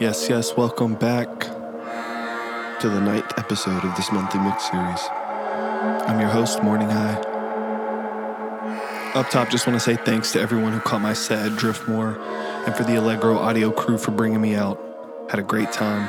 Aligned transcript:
Yes, 0.00 0.30
yes, 0.30 0.56
welcome 0.56 0.94
back 0.94 1.28
to 1.40 2.88
the 2.88 3.02
ninth 3.02 3.34
episode 3.36 3.84
of 3.84 3.94
this 3.96 4.10
monthly 4.10 4.40
mix 4.40 4.70
series. 4.70 5.00
I'm 5.10 6.18
your 6.18 6.30
host, 6.30 6.62
Morning 6.62 6.88
High. 6.88 7.16
Up 9.14 9.28
top, 9.28 9.50
just 9.50 9.66
want 9.66 9.78
to 9.78 9.84
say 9.84 9.96
thanks 9.96 10.32
to 10.32 10.40
everyone 10.40 10.72
who 10.72 10.80
caught 10.80 11.02
my 11.02 11.12
set 11.12 11.44
at 11.44 11.58
Driftmore 11.58 12.18
and 12.66 12.74
for 12.74 12.82
the 12.84 12.94
Allegro 12.94 13.36
audio 13.36 13.70
crew 13.70 13.98
for 13.98 14.12
bringing 14.12 14.40
me 14.40 14.54
out. 14.54 14.80
Had 15.28 15.38
a 15.38 15.42
great 15.42 15.70
time. 15.70 16.08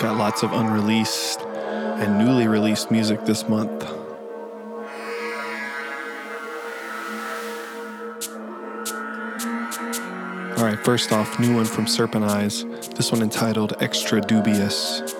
Got 0.00 0.16
lots 0.16 0.42
of 0.42 0.50
unreleased 0.54 1.42
and 1.42 2.16
newly 2.16 2.48
released 2.48 2.90
music 2.90 3.26
this 3.26 3.46
month. 3.46 3.84
First 10.88 11.12
off, 11.12 11.38
new 11.38 11.54
one 11.54 11.66
from 11.66 11.86
Serpent 11.86 12.24
Eyes. 12.24 12.64
This 12.96 13.12
one 13.12 13.20
entitled 13.20 13.74
Extra 13.78 14.22
Dubious. 14.22 15.17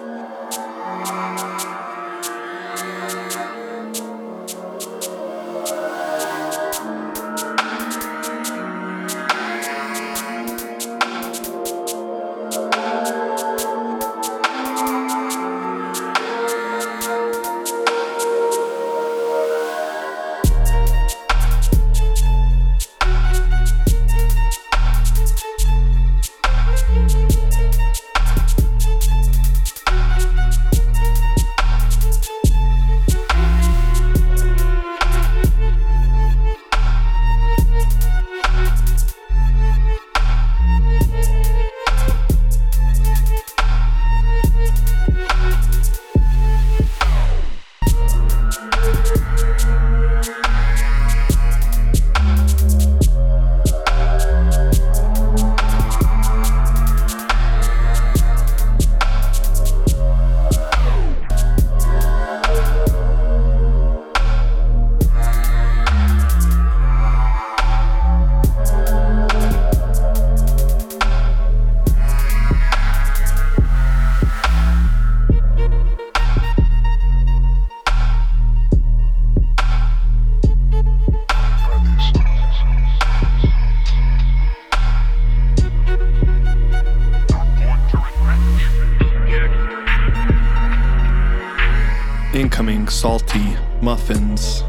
Salty 92.98 93.56
muffins. 93.80 94.64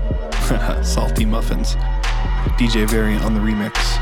salty 0.84 1.26
muffins. 1.26 1.74
DJ 2.60 2.88
Variant 2.88 3.24
on 3.24 3.34
the 3.34 3.40
remix. 3.40 3.99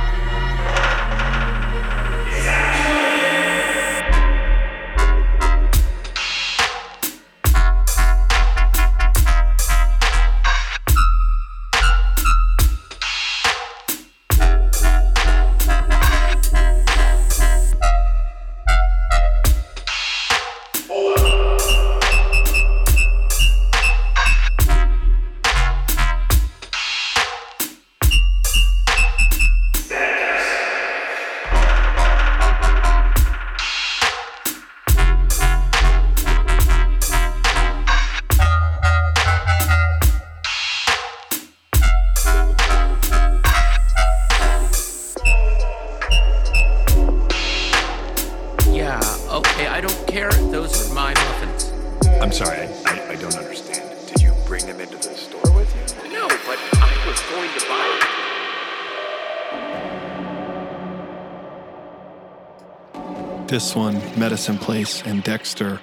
This 63.47 63.78
one, 63.78 64.02
Medicine 64.19 64.58
Place 64.58 65.02
and 65.03 65.24
D3XTR, 65.24 65.80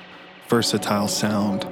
Versatile 0.48 1.08
Sound. 1.08 1.66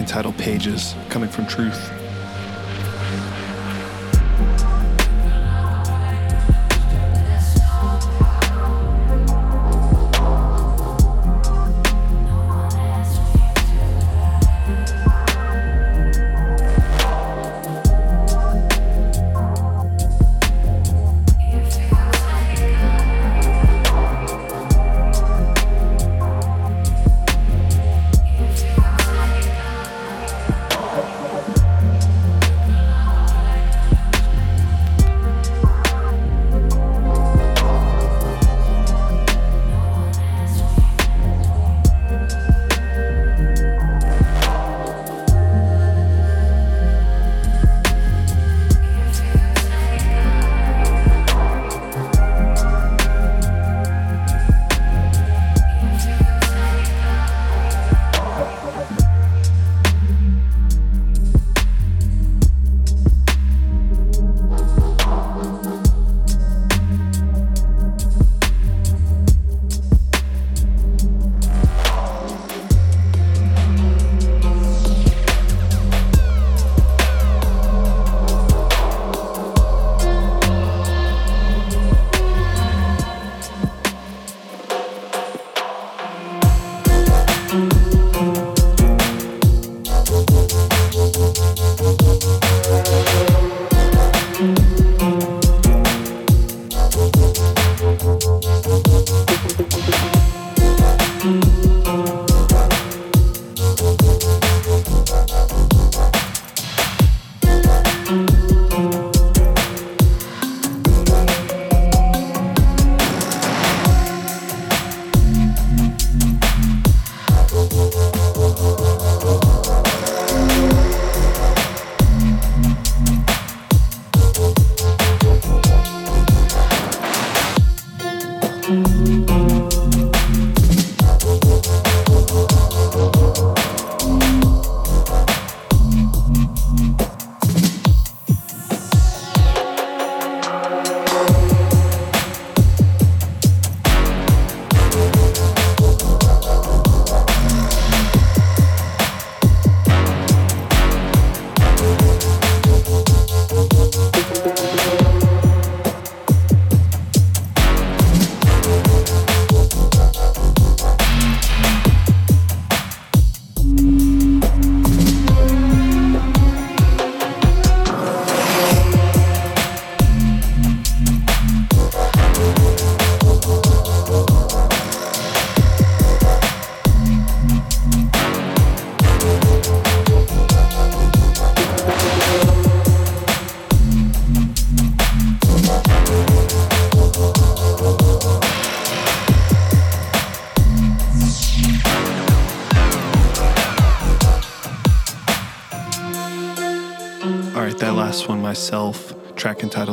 Entitled 0.00 0.36
Pages, 0.38 0.94
coming 1.10 1.28
from 1.28 1.46
Truth. 1.46 1.99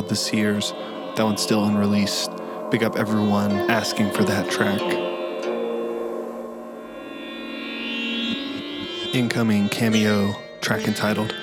The 0.08 0.16
Seers. 0.16 0.72
That 1.16 1.24
one's 1.24 1.42
still 1.42 1.64
unreleased. 1.64 2.30
Big 2.70 2.82
up 2.82 2.96
everyone 2.96 3.52
asking 3.70 4.10
for 4.12 4.24
that 4.24 4.50
track. 4.50 4.80
Incoming 9.14 9.68
Kami-O 9.68 10.34
track 10.60 10.88
entitled 10.88 11.34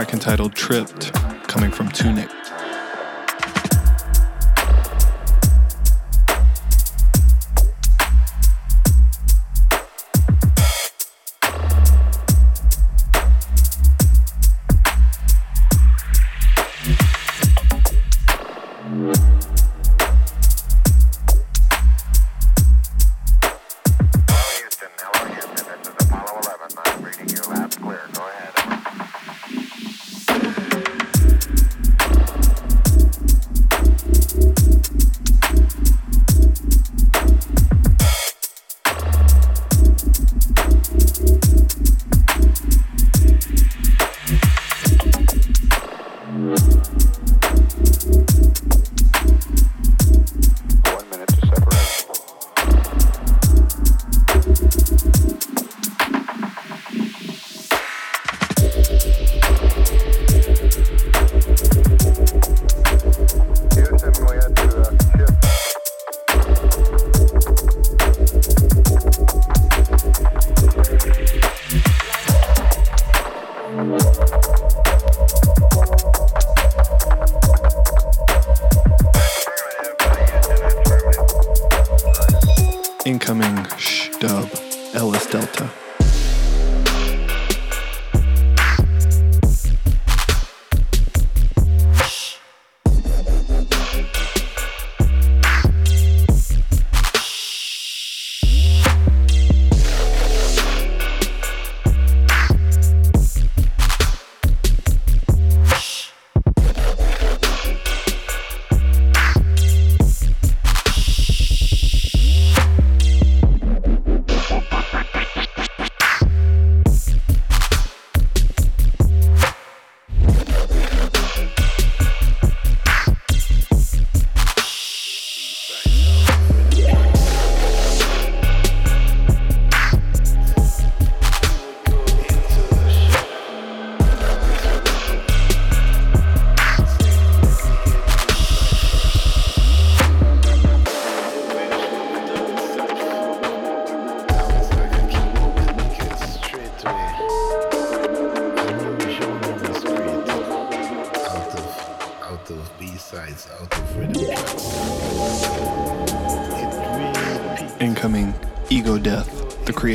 track 0.00 0.14
entitled 0.14 0.54
Tripped, 0.54 1.12
coming 1.46 1.70
from 1.70 1.90
Tunic. 1.90 2.39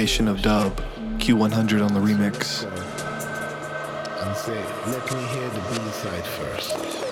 Of 0.06 0.40
Dub, 0.44 0.80
Q100 1.18 1.84
on 1.84 1.92
the 1.96 2.00
remix. 2.00 2.64
And 4.22 4.38
say, 4.38 4.64
let 4.86 5.12
me 5.12 5.24
hear 5.34 5.50
the 5.50 5.60
B 5.62 5.92
side 5.94 6.24
first. 6.28 7.05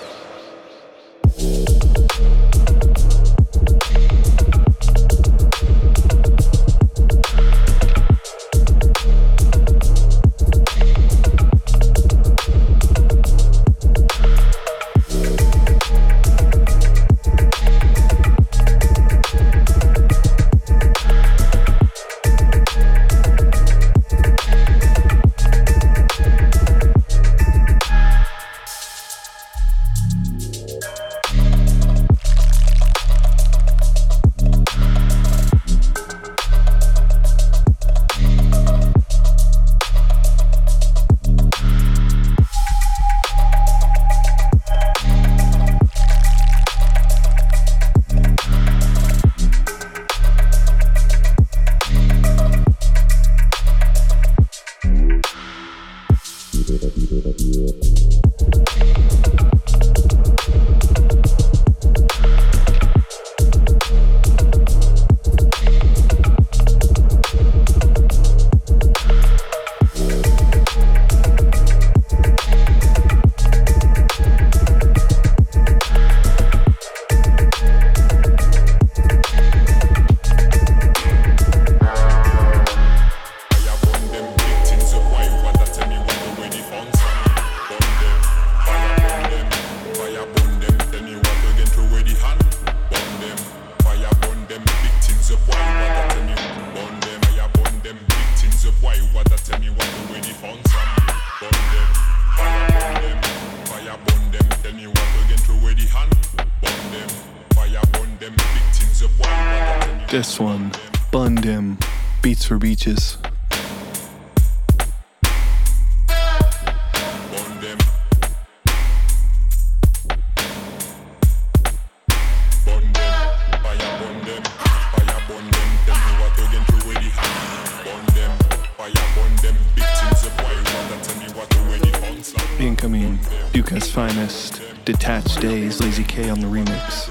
Detached 134.84 135.40
Days, 135.40 135.80
Lazy 135.80 136.04
K 136.04 136.28
on 136.28 136.40
the 136.40 136.46
remix. 136.46 137.08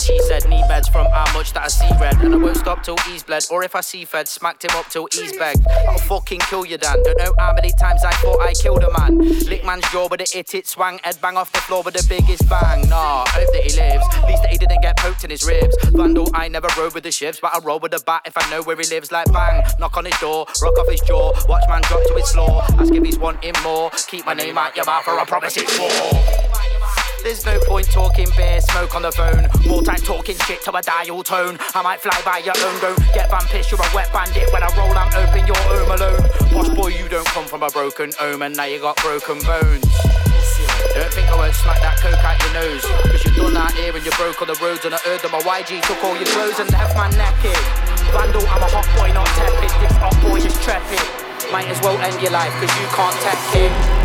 She 0.00 0.18
said. 0.22 0.48
Need 0.48 0.64
meds 0.64 0.90
from 0.90 1.06
how 1.12 1.32
much 1.32 1.52
that 1.52 1.64
I 1.64 1.68
see 1.68 1.88
red. 2.00 2.20
And 2.22 2.34
I 2.34 2.36
won't 2.36 2.56
stop 2.56 2.82
till 2.82 2.96
he's 3.06 3.22
bled. 3.22 3.44
Or 3.50 3.62
if 3.62 3.74
I 3.74 3.80
see 3.82 4.04
fed, 4.04 4.28
smacked 4.28 4.64
him 4.64 4.70
up 4.76 4.88
till 4.88 5.08
he's 5.12 5.36
begged. 5.36 5.66
I'll 5.88 5.98
fucking 5.98 6.40
kill 6.40 6.64
you, 6.64 6.78
Dan. 6.78 7.02
Don't 7.02 7.18
know 7.18 7.34
how 7.38 7.52
many 7.52 7.72
times 7.78 8.04
I 8.04 8.12
thought 8.12 8.40
I 8.40 8.52
killed 8.54 8.82
a 8.82 8.98
man. 8.98 9.18
Lick 9.18 9.64
man's 9.64 9.88
jaw 9.90 10.08
with 10.10 10.20
a 10.20 10.26
hit 10.30 10.54
it, 10.54 10.66
swang, 10.66 10.98
head 11.02 11.18
bang 11.20 11.36
off 11.36 11.52
the 11.52 11.60
floor 11.60 11.82
with 11.82 11.94
the 11.94 12.06
biggest 12.08 12.48
bang. 12.48 12.88
Nah, 12.88 13.24
hope 13.28 13.52
that 13.52 13.62
he 13.62 13.76
lives. 13.78 14.04
At 14.14 14.28
Least 14.28 14.42
that 14.42 14.52
he 14.52 14.58
didn't 14.58 14.80
get 14.80 14.96
poked 14.96 15.24
in 15.24 15.30
his 15.30 15.44
ribs. 15.44 15.76
Vandull, 15.86 16.30
I 16.34 16.48
never 16.48 16.68
rode 16.78 16.94
with 16.94 17.04
the 17.04 17.12
ships, 17.12 17.38
but 17.40 17.54
I 17.54 17.58
roll 17.60 17.78
with 17.78 17.94
a 17.94 18.02
bat 18.04 18.22
if 18.24 18.36
I 18.36 18.48
know 18.50 18.62
where 18.62 18.76
he 18.76 18.84
lives. 18.88 19.12
Like 19.12 19.30
bang, 19.32 19.62
knock 19.78 19.96
on 19.96 20.04
his 20.04 20.18
door, 20.18 20.46
rock 20.62 20.78
off 20.78 20.88
his 20.88 21.00
jaw. 21.02 21.32
Watch 21.48 21.64
man 21.68 21.82
drop 21.82 22.02
to 22.06 22.14
his 22.14 22.30
floor. 22.32 22.62
Ask 22.78 22.92
if 22.92 23.04
he's 23.04 23.18
wanting 23.18 23.54
more. 23.62 23.90
Keep 24.08 24.26
my 24.26 24.34
name 24.34 24.58
out 24.58 24.74
your 24.76 24.86
mouth 24.86 25.06
or 25.06 25.18
I 25.18 25.24
promise 25.24 25.56
it's 25.56 25.78
war. 25.78 26.69
There's 27.22 27.44
no 27.44 27.60
point 27.68 27.86
talking 27.92 28.28
beer, 28.34 28.60
smoke 28.62 28.94
on 28.96 29.02
the 29.02 29.12
phone. 29.12 29.44
More 29.68 29.82
time 29.82 30.00
talking 30.00 30.36
shit 30.48 30.62
to 30.62 30.72
a 30.72 30.80
dial 30.80 31.22
tone. 31.22 31.58
I 31.74 31.82
might 31.82 32.00
fly 32.00 32.16
by 32.24 32.38
your 32.38 32.56
own, 32.56 32.80
don't 32.80 32.98
get 33.12 33.28
vampish, 33.28 33.70
you're 33.70 33.80
a 33.80 33.90
wet 33.94 34.10
bandit. 34.12 34.48
When 34.52 34.62
I 34.62 34.72
roll, 34.72 34.96
I'm 34.96 35.12
open, 35.12 35.46
you're 35.46 35.64
home 35.68 35.92
alone. 35.92 36.22
Posh 36.48 36.72
boy, 36.74 36.88
you 36.96 37.08
don't 37.08 37.26
come 37.28 37.44
from 37.44 37.62
a 37.62 37.68
broken 37.68 38.10
home, 38.18 38.40
and 38.40 38.56
now 38.56 38.64
you 38.64 38.80
got 38.80 38.96
broken 39.04 39.36
bones. 39.44 39.84
Don't 40.96 41.12
think 41.12 41.28
I 41.28 41.36
won't 41.36 41.54
smack 41.54 41.80
that 41.84 42.00
coke 42.00 42.24
out 42.24 42.40
your 42.40 42.52
nose. 42.56 42.84
Cause 43.12 43.24
you 43.24 43.32
done 43.36 43.54
that 43.54 43.72
here 43.76 43.94
and 43.94 44.04
you 44.04 44.12
broke 44.16 44.40
on 44.40 44.48
the 44.48 44.56
roads, 44.56 44.84
and 44.88 44.94
I 44.94 44.98
heard 45.04 45.20
that 45.20 45.30
my 45.30 45.44
YG 45.44 45.84
took 45.84 46.02
all 46.02 46.16
your 46.16 46.30
clothes 46.32 46.58
and 46.58 46.72
left 46.72 46.96
my 46.96 47.12
naked. 47.20 47.60
Vandull, 48.16 48.48
I'm 48.48 48.64
a 48.64 48.68
hot 48.72 48.88
boy, 48.96 49.12
not 49.12 49.28
tepid. 49.36 49.70
This 49.76 49.92
hot 50.00 50.16
boy 50.24 50.40
is 50.40 50.56
trepid. 50.64 51.04
Might 51.52 51.68
as 51.68 51.80
well 51.84 52.00
end 52.00 52.20
your 52.22 52.32
life, 52.32 52.52
cause 52.56 52.72
you 52.80 52.88
can't 52.96 53.16
take 53.20 53.68
it. 53.68 53.99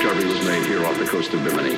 Discovery 0.00 0.28
was 0.28 0.46
made 0.46 0.64
here 0.64 0.86
off 0.86 0.98
the 0.98 1.04
coast 1.04 1.34
of 1.34 1.44
Bimini. 1.44 1.74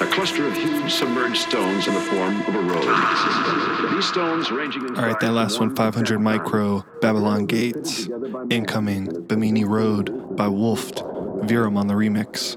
A 0.00 0.06
cluster 0.10 0.46
of 0.46 0.54
huge 0.54 0.90
submerged 0.90 1.36
stones 1.36 1.86
in 1.86 1.92
the 1.92 2.00
form 2.00 2.40
of 2.46 2.54
a 2.54 2.62
road. 2.62 3.92
These 3.94 4.08
stones 4.08 4.50
ranging 4.50 4.86
in 4.88 4.96
All 4.96 5.02
right, 5.02 5.20
that 5.20 5.32
last 5.32 5.60
one, 5.60 5.76
500 5.76 6.18
micro, 6.18 6.86
Babylon 7.02 7.44
Gates. 7.44 8.08
Incoming, 8.48 9.26
Bimini 9.26 9.64
Road 9.64 10.34
by 10.34 10.48
Wolfed. 10.48 11.02
Verum 11.46 11.76
on 11.76 11.86
the 11.86 11.92
remix. 11.92 12.56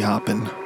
Galaxy 0.00 0.59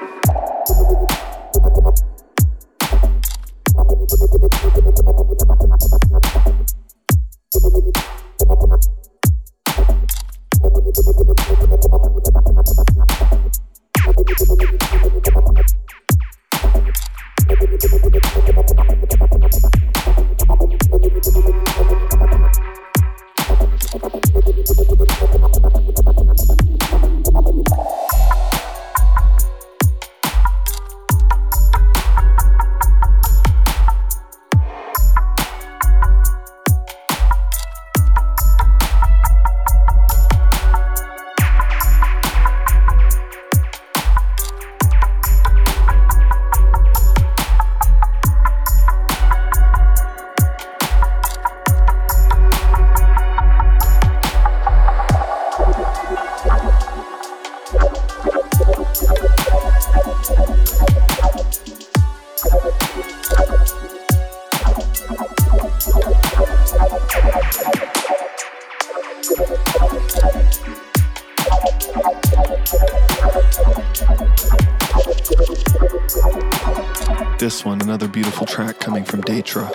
this 77.44 77.62
one, 77.62 77.78
another 77.82 78.08
beautiful 78.08 78.46
track 78.46 78.80
coming 78.80 79.04
from 79.04 79.20
Datra, 79.20 79.70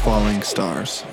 Falling 0.00 0.40
Stars. 0.40 1.04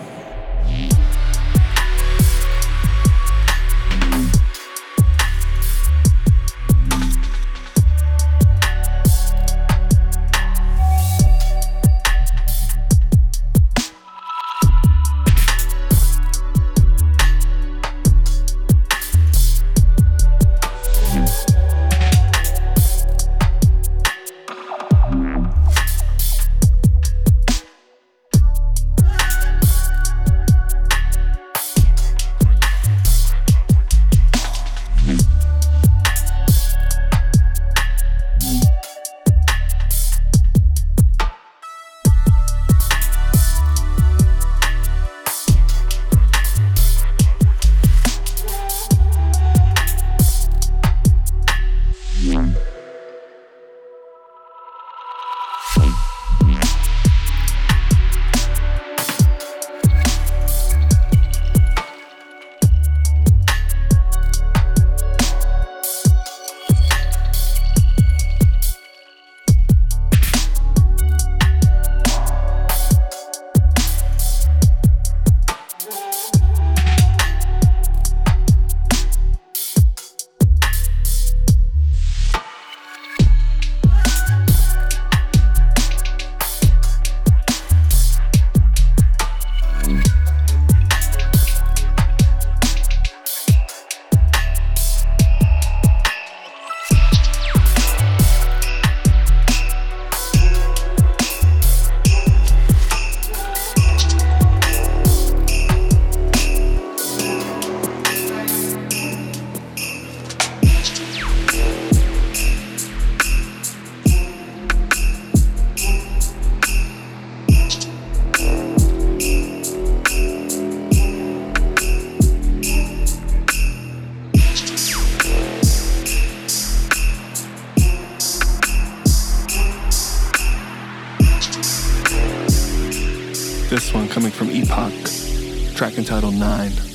This 133.74 133.92
one 133.92 134.08
coming 134.08 134.30
from 134.30 134.52
Epochs, 134.52 135.74
track 135.74 135.98
entitled 135.98 136.36
Nine. 136.36 136.93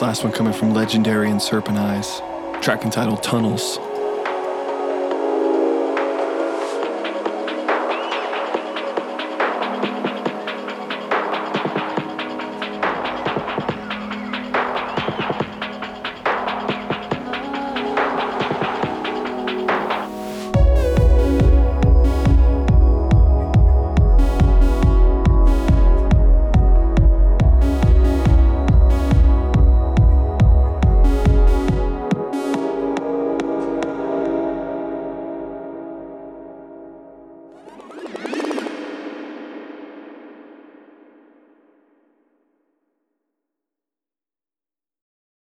Last 0.00 0.24
one 0.24 0.32
coming 0.32 0.54
from 0.54 0.72
Legend4ry 0.72 1.30
and 1.30 1.40
Serpent 1.40 1.76
Eyes, 1.76 2.20
track 2.62 2.84
entitled 2.84 3.22
Tunnels. 3.22 3.78